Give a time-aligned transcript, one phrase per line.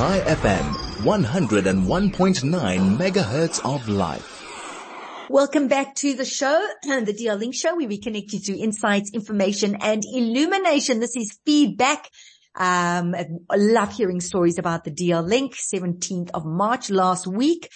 [0.00, 0.64] Chai FM,
[1.02, 5.28] 101.9 megahertz of life.
[5.28, 9.10] Welcome back to the show, the DL Link Show, where we connect you to insights,
[9.12, 11.00] information, and illumination.
[11.00, 12.08] This is feedback.
[12.54, 17.68] Um, I love hearing stories about the DL Link, 17th of March last week.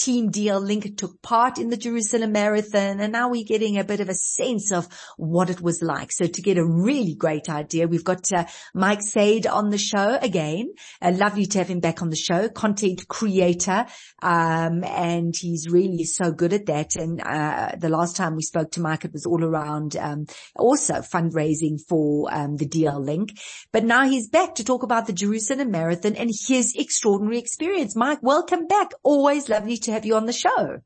[0.00, 4.00] Team DL Link took part in the Jerusalem Marathon and now we're getting a bit
[4.00, 4.88] of a sense of
[5.18, 6.10] what it was like.
[6.10, 10.18] So to get a really great idea, we've got uh, Mike Said on the show
[10.22, 10.72] again.
[11.02, 13.84] Uh, lovely to have him back on the show, content creator.
[14.22, 16.96] Um, and he's really so good at that.
[16.96, 20.24] And, uh, the last time we spoke to Mike, it was all around, um,
[20.56, 23.38] also fundraising for, um, the DL Link.
[23.70, 27.94] But now he's back to talk about the Jerusalem Marathon and his extraordinary experience.
[27.94, 28.92] Mike, welcome back.
[29.02, 30.80] Always lovely to have you on the show.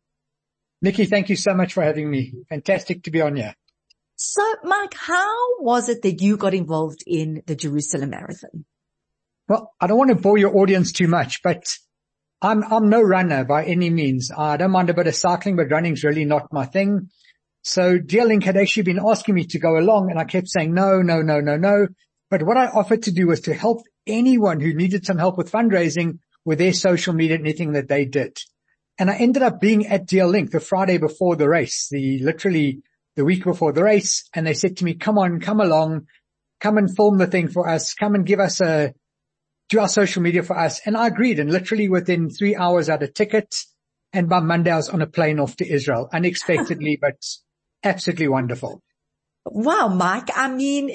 [0.83, 2.33] Nikki, thank you so much for having me.
[2.49, 3.55] Fantastic to be on here.
[4.17, 8.65] So Mike, how was it that you got involved in the Jerusalem Marathon?
[9.49, 11.65] Well, I don't want to bore your audience too much, but
[12.41, 14.31] I'm, I'm no runner by any means.
[14.37, 17.11] I don't mind a bit of cycling, but running's really not my thing.
[17.63, 20.75] So DL Link had actually been asking me to go along and I kept saying
[20.75, 21.89] no, no, no, no, no.
[22.31, 25.51] But what I offered to do was to help anyone who needed some help with
[25.51, 28.37] fundraising with their social media, anything that they did.
[28.99, 32.83] And I ended up being at DL Link the Friday before the race, the literally
[33.17, 34.29] the week before the race.
[34.35, 36.07] And they said to me, come on, come along,
[36.61, 37.95] come and film the thing for us.
[37.95, 38.95] Come and give us a,
[39.69, 40.81] do our social media for us.
[40.87, 41.41] And I agreed.
[41.41, 43.55] And literally within three hours I had a ticket.
[44.13, 47.17] And by Monday I was on a plane off to Israel unexpectedly, but
[47.83, 48.81] absolutely wonderful.
[49.47, 50.31] Wow, Mike.
[50.35, 50.91] I mean,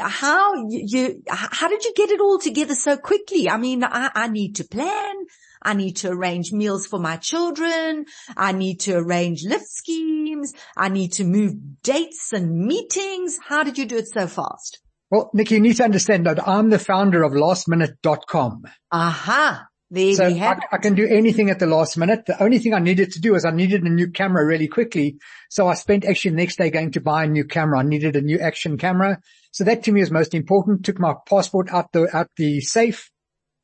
[0.00, 3.48] how you, how did you get it all together so quickly?
[3.48, 5.14] I mean, I, I need to plan.
[5.62, 8.06] I need to arrange meals for my children.
[8.36, 10.52] I need to arrange lift schemes.
[10.76, 13.38] I need to move dates and meetings.
[13.42, 14.80] How did you do it so fast?
[15.10, 18.62] Well, Nikki, you need to understand that I'm the founder of lastminute.com.
[18.90, 19.66] Aha.
[19.92, 22.24] There so we have I, I, can do anything at the last minute.
[22.24, 25.18] The only thing I needed to do is I needed a new camera really quickly.
[25.50, 27.80] So I spent actually the next day going to buy a new camera.
[27.80, 29.20] I needed a new action camera.
[29.50, 30.86] So that to me is most important.
[30.86, 33.10] Took my passport out the, out the safe,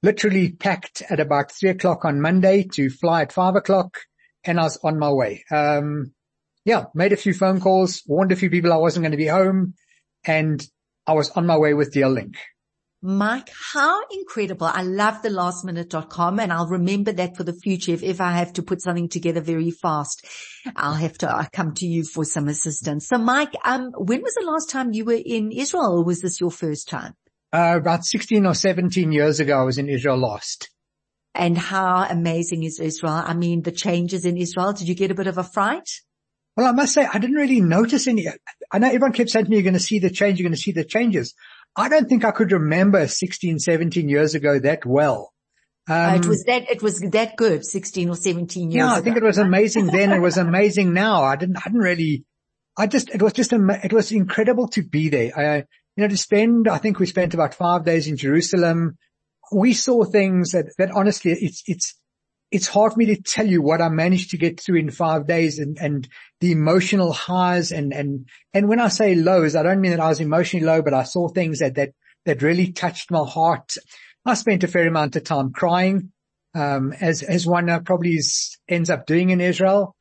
[0.03, 3.99] literally packed at about three o'clock on Monday to fly at five o'clock
[4.45, 5.45] and I was on my way.
[5.51, 6.13] Um,
[6.65, 9.27] yeah, made a few phone calls, warned a few people I wasn't going to be
[9.27, 9.75] home
[10.25, 10.65] and
[11.07, 12.37] I was on my way with DL Link.
[13.01, 14.67] Mike, how incredible.
[14.67, 17.93] I love the lastminute.com and I'll remember that for the future.
[17.93, 20.27] If ever I have to put something together very fast,
[20.75, 23.07] I'll have to I'll come to you for some assistance.
[23.07, 26.41] So Mike, um, when was the last time you were in Israel or was this
[26.41, 27.15] your first time?
[27.53, 30.71] Uh, about 16 or 17 years ago, I was in Israel Lost.
[31.35, 33.23] And how amazing is Israel?
[33.25, 34.73] I mean, the changes in Israel.
[34.73, 35.89] Did you get a bit of a fright?
[36.57, 38.27] Well, I must say, I didn't really notice any.
[38.73, 40.57] I know everyone kept saying to me, you're going to see the change, you're going
[40.57, 41.35] to see the changes.
[41.77, 45.33] I don't think I could remember 16, 17 years ago that well.
[45.89, 49.17] Um, it was that, it was that good, 16 or 17 years Yeah, I think
[49.17, 50.13] it was amazing then.
[50.13, 51.23] It was amazing now.
[51.23, 52.25] I didn't, I didn't really,
[52.77, 55.39] I just, it was just, it was incredible to be there.
[55.39, 55.65] I,
[55.99, 58.99] you know, to spend, I think we spent about five days in Jerusalem.
[59.51, 61.99] We saw things that, that honestly, it's, it's,
[62.53, 65.27] it's hard for me to tell you what I managed to get through in five
[65.27, 66.09] days and, and
[66.41, 70.07] the emotional highs and, and, and when I say lows, I don't mean that I
[70.07, 71.95] was emotionally low, but I saw things that, that,
[72.27, 73.75] that really touched my heart.
[74.25, 76.13] I spent a fair amount of time crying,
[76.55, 79.97] um, as, as one probably is, ends up doing in Israel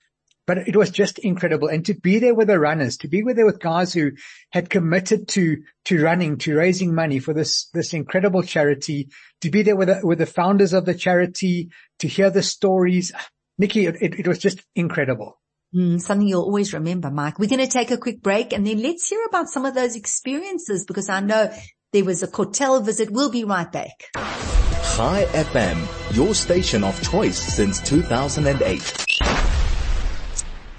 [0.48, 1.68] but it was just incredible.
[1.68, 4.12] And to be there with the runners, to be with there with guys who
[4.52, 9.10] had committed to, to running, to raising money for this, this incredible charity,
[9.42, 11.70] to be there with the, with the founders of the charity,
[12.00, 13.12] to hear the stories.
[13.58, 15.40] Nikki, it, it was just incredible.
[15.76, 17.38] Mm, something you'll always remember, Mike.
[17.40, 19.98] We're going to take a quick break and then let's hear about some of those
[19.98, 21.54] experiences because I know
[21.92, 23.12] there was a Kotel visit.
[23.12, 24.06] We'll be right back.
[24.16, 29.37] Chai FM, your station of choice since 2008.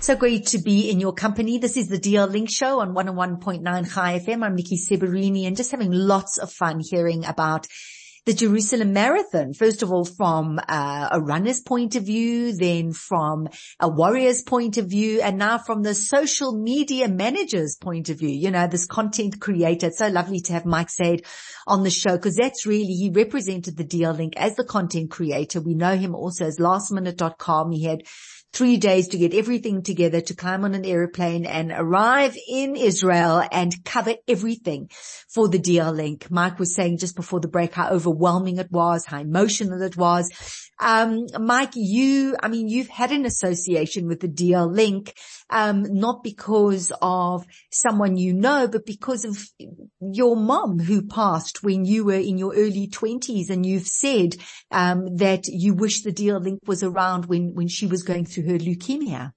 [0.09, 1.59] So great to be in your company.
[1.59, 4.43] This is the DL Link Show on 101.9 Chai FM.
[4.43, 7.67] I'm Nikki Seberini and just having lots of fun hearing about
[8.25, 9.53] the Jerusalem Marathon.
[9.53, 13.49] First of all, from uh, a runner's point of view, then from
[13.81, 18.31] a warrior's point of view, and now from the social media manager's point of view.
[18.31, 19.89] You know, this content creator.
[19.89, 21.23] It's so lovely to have Mike Said
[21.67, 25.61] on the show because that's really, he represented the DL Link as the content creator.
[25.61, 27.73] We know him also as lastminute.com.
[27.73, 28.05] He had
[28.53, 33.47] three days to get everything together to climb on an airplane and arrive in Israel
[33.53, 34.89] and cover everything
[35.29, 36.31] for the DL link.
[36.31, 40.31] Mike was saying just before the break how overwhelming it was, how emotional it was.
[40.81, 45.15] Um, Mike, you, I mean, you've had an association with the DL link,
[45.51, 49.39] um, not because of someone you know, but because of
[50.01, 54.37] your mom who passed when you were in your early twenties and you've said,
[54.71, 58.45] um, that you wish the DL link was around when, when she was going through
[58.45, 59.33] her leukemia.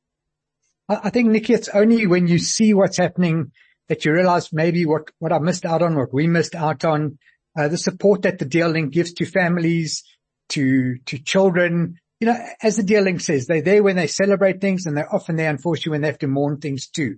[0.89, 3.51] I think, Nikki, it's only when you see what's happening
[3.87, 7.17] that you realize maybe what, what I missed out on, what we missed out on,
[7.57, 10.03] uh, the support that the DL link gives to families,
[10.51, 11.97] to, to children.
[12.19, 15.13] You know, as the DL link says, they're there when they celebrate things and they're
[15.13, 17.17] often there, unfortunately, when they have to mourn things too.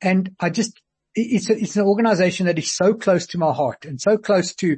[0.00, 0.80] And I just,
[1.14, 4.54] it's, a, it's an organization that is so close to my heart and so close
[4.56, 4.76] to,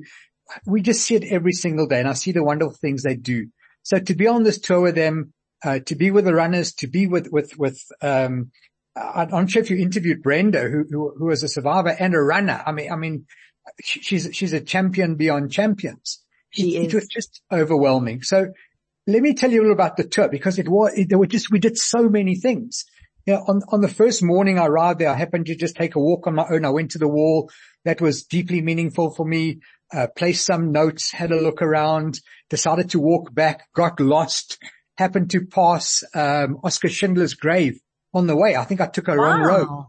[0.67, 3.49] we just see it every single day and I see the wonderful things they do.
[3.83, 5.33] So to be on this tour with them,
[5.65, 8.51] uh, to be with the runners, to be with, with, with, um,
[8.97, 12.63] I'm sure if you interviewed Brenda, who, who, who was a survivor and a runner.
[12.65, 13.27] I mean, I mean,
[13.83, 16.25] she's, she's a champion beyond champions.
[16.57, 18.23] She it, it was just overwhelming.
[18.23, 18.53] So
[19.07, 21.27] let me tell you a little about the tour because it was, it, there were
[21.27, 22.85] just, we did so many things.
[23.25, 25.97] You know, on, on the first morning I arrived there, I happened to just take
[25.97, 26.65] a walk on my own.
[26.65, 27.51] I went to the wall.
[27.85, 29.61] That was deeply meaningful for me.
[29.93, 32.21] Uh, placed some notes, had a look around,
[32.51, 34.59] decided to walk back, got lost,
[34.99, 37.79] happened to pass, um, Oskar Schindler's grave
[38.13, 38.57] on the way.
[38.57, 39.17] I think I took a wow.
[39.17, 39.87] wrong road.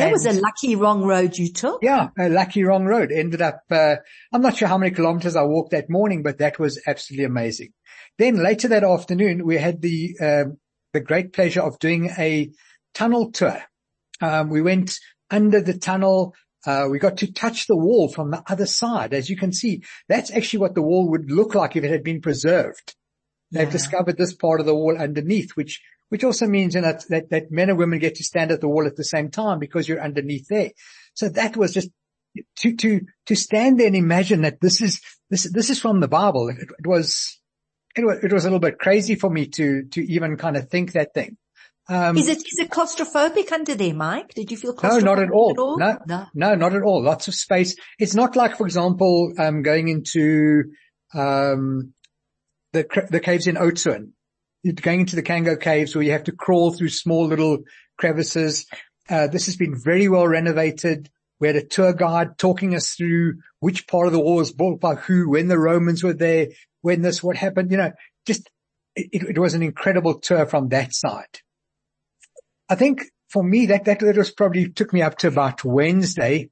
[0.00, 1.82] That was a lucky wrong road you took.
[1.82, 3.12] Yeah, a lucky wrong road.
[3.12, 3.96] Ended up, uh,
[4.32, 7.72] I'm not sure how many kilometers I walked that morning, but that was absolutely amazing.
[8.18, 10.58] Then later that afternoon, we had the, um,
[10.92, 12.50] the great pleasure of doing a
[12.94, 13.62] tunnel tour.
[14.20, 14.98] Um, we went
[15.30, 16.34] under the tunnel.
[16.66, 19.14] Uh, we got to touch the wall from the other side.
[19.14, 22.04] As you can see, that's actually what the wall would look like if it had
[22.04, 22.94] been preserved.
[23.52, 23.70] They've yeah.
[23.70, 27.50] discovered this part of the wall underneath, which which also means you know, that, that
[27.50, 30.02] men and women get to stand at the wall at the same time because you're
[30.02, 30.70] underneath there.
[31.14, 31.88] So that was just
[32.58, 36.08] to, to, to stand there and imagine that this is, this, this is from the
[36.08, 36.48] Bible.
[36.48, 37.40] It, it was,
[37.96, 40.68] it was, it was a little bit crazy for me to, to even kind of
[40.68, 41.36] think that thing.
[41.88, 44.34] Um, is it, is it claustrophobic under there, Mike?
[44.34, 45.02] Did you feel claustrophobic?
[45.02, 45.50] No, not at all.
[45.50, 45.78] At all?
[45.78, 47.02] No, no, no, not at all.
[47.02, 47.74] Lots of space.
[47.98, 50.64] It's not like, for example, um, going into,
[51.14, 51.94] um,
[52.72, 53.56] the, the caves in
[54.82, 57.60] Going into the Cango caves where you have to crawl through small little
[57.96, 58.66] crevices.
[59.08, 61.08] Uh, this has been very well renovated.
[61.38, 64.78] We had a tour guide talking us through which part of the wall was built
[64.78, 66.48] by who, when the Romans were there,
[66.82, 67.92] when this, what happened, you know,
[68.26, 68.50] just,
[68.94, 71.40] it, it was an incredible tour from that side.
[72.68, 76.50] I think for me, that, that, that was probably took me up to about Wednesday.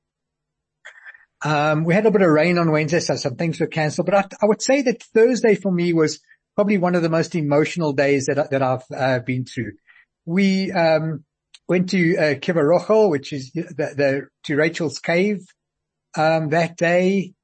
[1.44, 4.14] Um, we had a bit of rain on Wednesday, so some things were cancelled, but
[4.14, 6.20] I, I would say that Thursday for me was
[6.58, 9.74] probably one of the most emotional days that, that I've uh, been through.
[10.26, 11.24] We, um,
[11.68, 15.46] went to, uh, which is the, the, to Rachel's cave,
[16.16, 17.34] um, that day.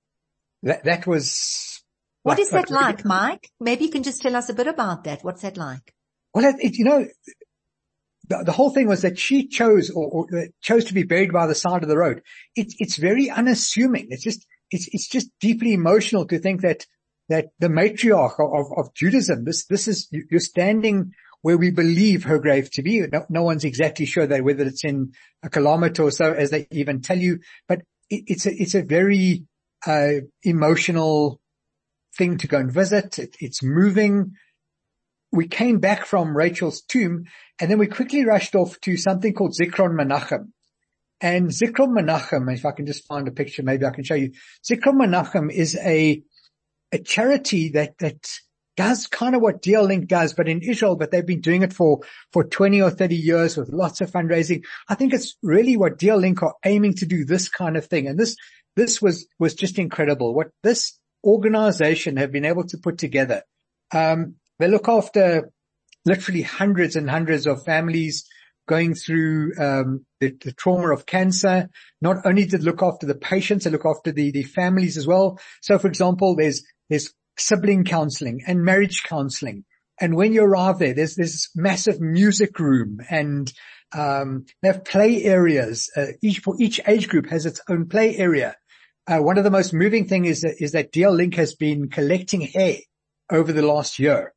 [0.65, 1.81] That, that was.
[2.25, 3.49] What, what is that like, Mike?
[3.61, 5.23] Maybe you can just tell us a bit about that.
[5.23, 5.95] What's that like?
[6.35, 7.07] Well, it, it, you know,
[8.29, 11.33] the, the, whole thing was that she chose or, or, uh, chose to be buried
[11.33, 12.23] by the side of the road.
[12.57, 14.09] It's, it's very unassuming.
[14.11, 16.85] It's just, it's, it's just deeply emotional to think that
[17.29, 21.13] that the matriarch of, of Judaism, this, this is, you're standing
[21.43, 23.01] where we believe her grave to be.
[23.01, 25.13] No, no one's exactly sure that whether it's in
[25.43, 28.83] a kilometer or so as they even tell you, but it, it's a, it's a
[28.83, 29.45] very,
[29.87, 31.41] uh, emotional
[32.17, 33.19] thing to go and visit.
[33.19, 34.33] It, it's moving.
[35.33, 37.25] We came back from Rachel's tomb
[37.61, 40.51] and then we quickly rushed off to something called Zichron Menachem.
[41.21, 44.33] And Zichron Menachem, if I can just find a picture, maybe I can show you.
[44.63, 46.23] Zichron Menachem is a
[46.95, 48.27] a charity that, that
[48.77, 51.73] does kind of what DL Link does, but in Israel, but they've been doing it
[51.73, 52.01] for,
[52.33, 54.65] for 20 or 30 years with lots of fundraising.
[54.89, 58.07] I think it's really what DL Link are aiming to do this kind of thing.
[58.07, 58.37] And this,
[58.77, 60.35] this was, was just incredible.
[60.35, 63.43] What this organization have been able to put together.
[63.93, 65.51] Um, they look after
[66.05, 68.25] literally hundreds and hundreds of families
[68.67, 71.69] going through um, the, the, trauma of cancer.
[72.01, 75.39] Not only did look after the patients, they look after the, the families as well.
[75.61, 79.65] So for example, there's there's sibling counseling and marriage counseling.
[80.01, 83.53] And when you arrive there, there's this massive music room and
[83.95, 85.91] um, they have play areas.
[85.97, 88.57] Uh, each for each age group has its own play area.
[89.07, 91.91] Uh, one of the most moving things is that, is that DL Link has been
[91.91, 92.77] collecting hair
[93.31, 94.33] over the last year.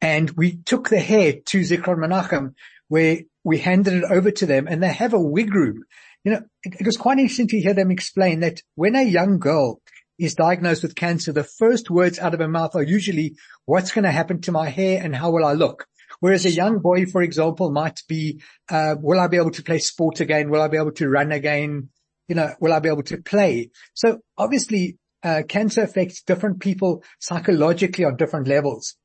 [0.00, 2.54] And we took the hair to Zichron Menachem
[2.88, 5.84] where we handed it over to them and they have a wig room.
[6.24, 9.38] You know, it, it was quite interesting to hear them explain that when a young
[9.38, 9.80] girl
[10.20, 14.04] is diagnosed with cancer, the first words out of her mouth are usually, what's going
[14.04, 15.86] to happen to my hair and how will I look?
[16.20, 19.78] Whereas a young boy, for example, might be, uh, will I be able to play
[19.78, 20.50] sport again?
[20.50, 21.88] Will I be able to run again?
[22.28, 23.70] You know, will I be able to play?
[23.94, 28.96] So obviously, uh, cancer affects different people psychologically on different levels.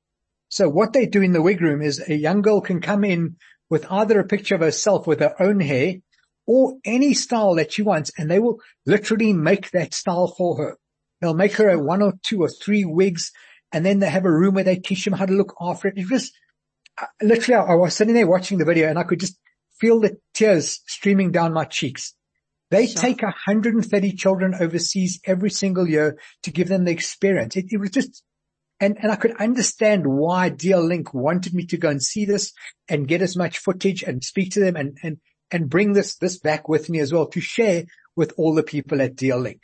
[0.50, 3.38] So what they do in the wig room is a young girl can come in
[3.69, 5.95] with either a picture of herself with her own hair
[6.45, 10.77] or any style that she wants and they will literally make that style for her.
[11.25, 13.32] They'll make her a one or two or three wigs
[13.72, 15.98] and then they have a room where they teach them how to look after it.
[15.98, 16.32] It was
[17.01, 19.39] uh, literally, I was sitting there watching the video and I could just
[19.79, 22.13] feel the tears streaming down my cheeks.
[22.70, 23.01] They sure.
[23.01, 27.55] take 130 children overseas every single year to give them the experience.
[27.55, 28.24] It, it was just,
[28.79, 32.53] and, and I could understand why DL Link wanted me to go and see this
[32.88, 35.17] and get as much footage and speak to them and, and,
[35.50, 39.01] and bring this, this back with me as well to share with all the people
[39.01, 39.63] at DL Link.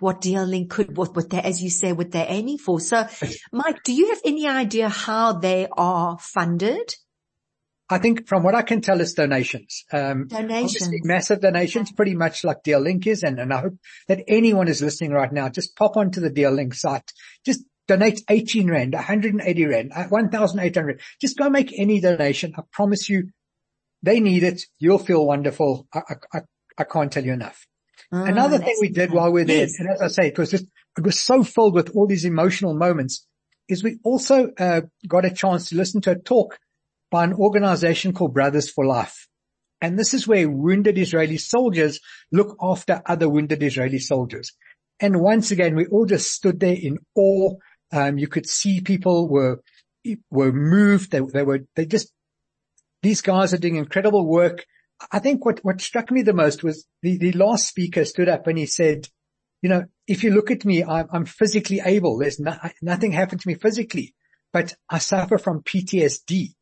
[0.00, 2.80] What DL Link could, what, what they, as you say, what they're aiming for.
[2.80, 3.06] So
[3.52, 6.94] Mike, do you have any idea how they are funded?
[7.88, 9.84] I think from what I can tell is donations.
[9.92, 10.88] Um, donations.
[11.04, 13.22] Massive donations, pretty much like DL Link is.
[13.22, 13.74] And, and I hope
[14.08, 17.12] that anyone is listening right now, just pop onto the DL Link site.
[17.44, 21.00] Just donate 18 Rand, 180 Rand, uh, 1,800.
[21.20, 22.54] Just go make any donation.
[22.56, 23.28] I promise you
[24.02, 24.62] they need it.
[24.78, 25.86] You'll feel wonderful.
[25.92, 26.00] I,
[26.32, 26.40] I,
[26.78, 27.66] I can't tell you enough.
[28.12, 29.78] Oh, Another thing we did while we were there, yes.
[29.78, 30.66] and as I say, it was just,
[30.98, 33.26] it was so filled with all these emotional moments,
[33.68, 36.58] is we also uh, got a chance to listen to a talk
[37.10, 39.28] by an organization called Brothers for Life.
[39.80, 42.00] And this is where wounded Israeli soldiers
[42.30, 44.52] look after other wounded Israeli soldiers.
[45.00, 47.54] And once again, we all just stood there in awe.
[47.92, 49.62] Um, you could see people were,
[50.30, 51.10] were moved.
[51.10, 52.12] They, they were, they just,
[53.02, 54.64] these guys are doing incredible work.
[55.10, 58.46] I think what, what struck me the most was the, the last speaker stood up
[58.46, 59.08] and he said,
[59.62, 62.18] you know, if you look at me, I'm, I'm physically able.
[62.18, 64.14] There's no, nothing happened to me physically,
[64.52, 66.54] but I suffer from PTSD.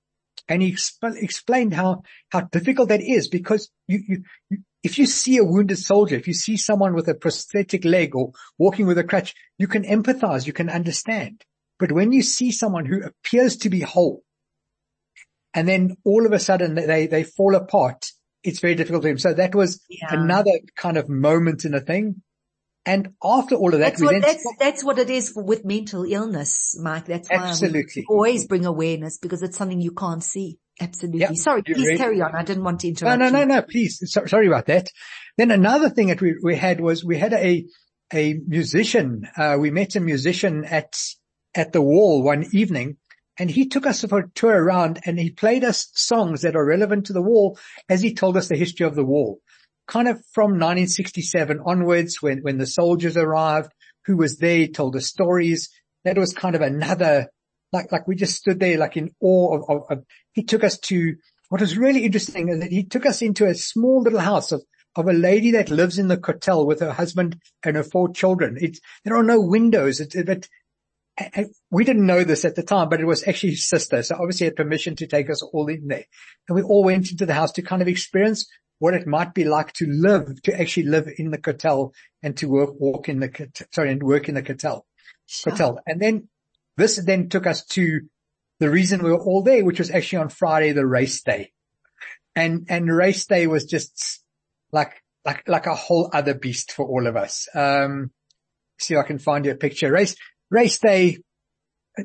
[0.49, 5.07] And he exp- explained how, how difficult that is because you, you, you, if you
[5.07, 8.99] see a wounded soldier, if you see someone with a prosthetic leg or walking with
[8.99, 11.45] a crutch, you can empathize, you can understand.
[11.79, 14.23] But when you see someone who appears to be whole
[15.55, 18.11] and then all of a sudden they, they fall apart,
[18.43, 19.19] it's very difficult for him.
[19.19, 20.09] So that was yeah.
[20.11, 22.23] another kind of moment in a thing.
[22.87, 26.79] And after all of that, that's, what, that's, that's what it is with mental illness,
[26.81, 27.05] Mike.
[27.05, 28.07] That's why Absolutely.
[28.09, 30.59] always bring awareness because it's something you can't see.
[30.81, 31.37] Absolutely.
[31.37, 32.35] Sorry, please really, carry on.
[32.35, 33.19] I didn't want to interrupt.
[33.19, 34.03] No, no, no, no, please.
[34.11, 34.89] So, sorry about that.
[35.37, 37.67] Then another thing that we, we had was we had a,
[38.15, 40.99] a musician, uh, we met a musician at,
[41.55, 42.97] at the wall one evening
[43.39, 46.65] and he took us for a tour around and he played us songs that are
[46.65, 47.59] relevant to the wall
[47.89, 49.41] as he told us the history of the wall.
[49.87, 53.73] Kind of from 1967 onwards when, when the soldiers arrived,
[54.05, 55.69] who was there, told us stories.
[56.05, 57.29] That was kind of another,
[57.73, 60.79] like, like we just stood there like in awe of, of, of he took us
[60.79, 61.17] to
[61.51, 64.63] what was really interesting is that he took us into a small little house of,
[64.95, 68.57] of a lady that lives in the Kotel with her husband and her four children.
[68.61, 69.99] It's, there are no windows.
[69.99, 70.49] It, it,
[71.71, 74.03] we didn't know this at the time, but it was actually his sister.
[74.03, 76.05] So obviously had permission to take us all in there.
[76.49, 78.49] And we all went into the house to kind of experience
[78.79, 82.49] what it might be like to live, to actually live in the Kotel and to
[82.49, 84.83] work, walk in the, sorry, and work in the Kotel.
[85.27, 85.81] Sure.
[85.87, 86.29] And then
[86.77, 88.01] this then took us to
[88.59, 91.53] the reason we were all there, which was actually on Friday, the race day.
[92.35, 94.23] And, and race day was just
[94.73, 97.49] like, like, like a whole other beast for all of us.
[97.55, 98.11] Um,
[98.79, 99.93] see if I can find you a picture.
[99.93, 100.17] Race,
[100.51, 101.19] race day,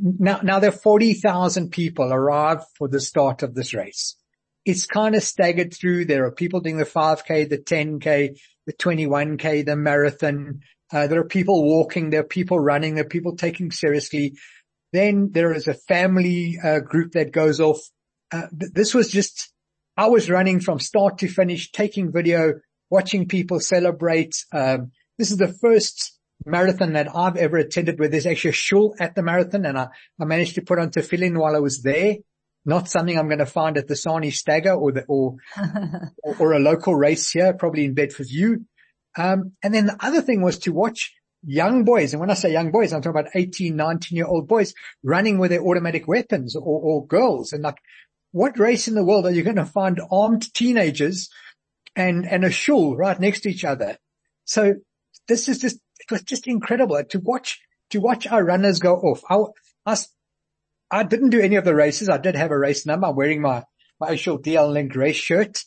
[0.02, 4.16] now, now there are 40,000 people arrived for the start of this race.
[4.66, 6.06] It's kind of staggered through.
[6.06, 10.62] There are people doing the 5k, the 10k, the 21k, the marathon.
[10.92, 12.10] Uh, there are people walking.
[12.10, 12.96] There are people running.
[12.96, 14.34] There are people taking seriously.
[14.92, 17.80] Then there is a family uh, group that goes off.
[18.32, 19.52] Uh, this was just,
[19.98, 22.56] I was running from start to finish, taking video,
[22.90, 24.36] watching people celebrate.
[24.52, 26.14] Um, this is the first
[26.46, 29.88] marathon that I've ever attended where there's actually a shul at the marathon and I,
[30.20, 32.18] I managed to put on tefillin while I was there.
[32.65, 35.36] Not something I'm going to find at the Sani Stagger or the, or,
[36.24, 38.65] or, or, a local race here, probably in Bedfordview.
[39.15, 41.13] Um, and then the other thing was to watch
[41.46, 42.13] young boys.
[42.13, 44.74] And when I say young boys, I'm talking about 18, 19 year old boys
[45.04, 47.54] running with their automatic weapons or, or girls.
[47.54, 47.77] And like,
[48.32, 51.30] what race in the world are you going to find armed teenagers
[51.96, 53.98] and, and a shul right next to each other?
[54.44, 54.75] So
[55.27, 57.60] this is just it was just incredible to watch,
[57.92, 59.24] to watch our runners go off.
[59.30, 59.98] I, I,
[60.92, 62.10] I didn't do any of the races.
[62.10, 63.08] I did have a race number.
[63.08, 63.64] I'm wearing my,
[64.00, 65.64] my actual DL Link race shirt.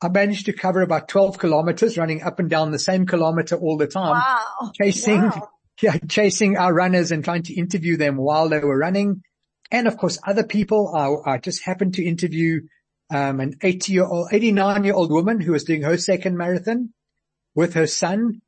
[0.00, 3.76] I managed to cover about 12 kilometers running up and down the same kilometer all
[3.76, 4.12] the time.
[4.12, 4.70] Wow.
[4.80, 5.48] Chasing, wow.
[5.82, 9.22] yeah, chasing our runners and trying to interview them while they were running.
[9.70, 10.94] and of course other people.
[10.94, 12.60] I, I just happened to interview
[13.10, 16.92] um, an 80 year old, 89 year old woman who was doing her second marathon
[17.54, 18.40] with her son.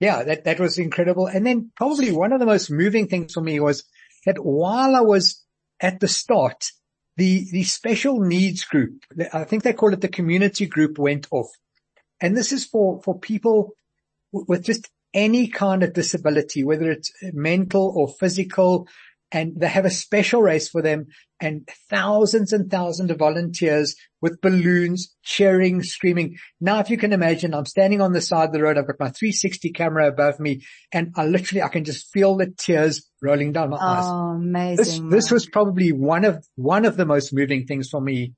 [0.00, 1.26] Yeah, that, that was incredible.
[1.26, 3.84] And then probably one of the most moving things for me was
[4.24, 5.44] that while I was
[5.80, 6.64] at the start,
[7.16, 11.48] the, the special needs group, I think they call it the community group went off.
[12.20, 13.74] And this is for, for people
[14.32, 18.88] with just any kind of disability, whether it's mental or physical,
[19.32, 21.06] and they have a special race for them
[21.40, 26.36] and thousands and thousands of volunteers with balloons cheering, screaming.
[26.60, 28.76] Now, if you can imagine, I'm standing on the side of the road.
[28.76, 32.52] I've got my 360 camera above me and I literally, I can just feel the
[32.56, 34.04] tears rolling down my oh, eyes.
[34.06, 35.08] Oh, amazing.
[35.08, 38.34] This, this was probably one of, one of the most moving things for me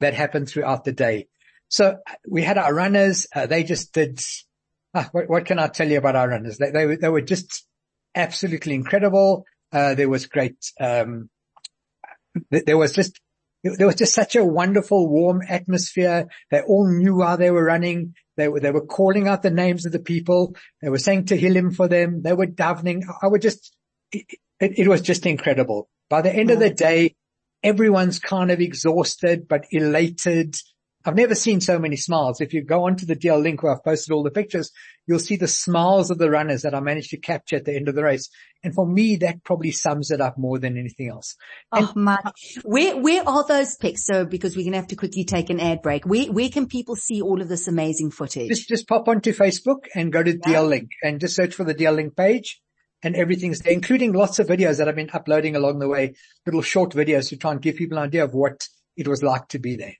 [0.00, 1.28] that happened throughout the day.
[1.68, 3.26] So we had our runners.
[3.34, 4.20] Uh, they just did,
[4.94, 6.58] ah, what, what, can I tell you about our runners?
[6.58, 7.66] They, they, they were just
[8.14, 9.44] absolutely incredible.
[9.74, 11.28] Uh, there was great, um,
[12.50, 13.20] there was just,
[13.64, 16.28] there was just such a wonderful warm atmosphere.
[16.50, 18.14] They all knew why they were running.
[18.36, 20.54] They were, they were calling out the names of the people.
[20.80, 22.22] They were saying to Tehillim for them.
[22.22, 23.02] They were davening.
[23.20, 23.74] I would just,
[24.12, 24.26] it,
[24.60, 25.88] it, it was just incredible.
[26.08, 27.16] By the end of the day,
[27.62, 30.54] everyone's kind of exhausted, but elated.
[31.04, 32.40] I've never seen so many smiles.
[32.40, 34.70] If you go onto the DL link where I've posted all the pictures,
[35.06, 37.88] you'll see the smiles of the runners that I managed to capture at the end
[37.88, 38.30] of the race.
[38.62, 41.36] And for me, that probably sums it up more than anything else.
[41.72, 42.18] Oh, and oh my,
[42.62, 44.06] where, where are those pics?
[44.06, 46.06] So because we're going to have to quickly take an ad break.
[46.06, 48.48] Where, where can people see all of this amazing footage?
[48.48, 50.38] Just, just pop onto Facebook and go to yeah.
[50.46, 52.60] DL link and just search for the DL link page
[53.02, 56.14] and everything's there, including lots of videos that I've been uploading along the way,
[56.46, 59.48] little short videos to try and give people an idea of what it was like
[59.48, 59.94] to be there.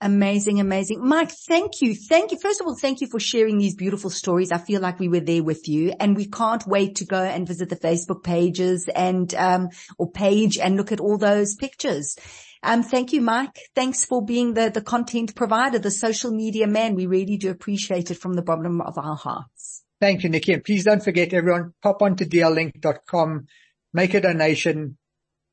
[0.00, 1.04] Amazing, amazing.
[1.04, 1.92] Mike, thank you.
[1.94, 2.38] Thank you.
[2.38, 4.52] First of all, thank you for sharing these beautiful stories.
[4.52, 7.48] I feel like we were there with you and we can't wait to go and
[7.48, 12.16] visit the Facebook pages and, um, or page and look at all those pictures.
[12.62, 13.58] Um, thank you, Mike.
[13.74, 16.94] Thanks for being the, the content provider, the social media man.
[16.94, 19.82] We really do appreciate it from the bottom of our hearts.
[20.00, 20.52] Thank you, Nikki.
[20.52, 23.46] And please don't forget everyone, pop onto dllink.com,
[23.92, 24.96] make a donation.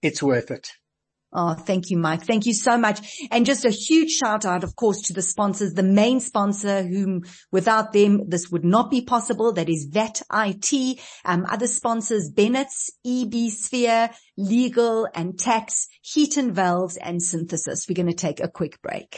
[0.03, 0.69] It's worth it.
[1.37, 2.25] Oh, thank you, Mike.
[2.25, 3.27] Thank you so much.
[3.29, 7.23] And just a huge shout out, of course, to the sponsors, the main sponsor whom
[7.51, 9.51] without them, this would not be possible.
[9.51, 10.99] That is Vet IT.
[11.25, 17.85] Um, other sponsors, Bennett's, EB Sphere, Legal and Tax, Heat and Valves and Synthesis.
[17.89, 19.17] We're going to take a quick break.